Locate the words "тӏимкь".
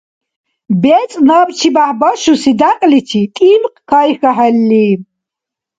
3.35-3.79